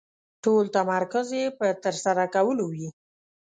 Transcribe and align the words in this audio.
ټول 0.43 0.65
تمرکز 0.77 1.27
يې 1.39 1.45
په 1.57 1.65
ترسره 1.83 2.23
کولو 2.35 2.65
وي. 2.73 2.87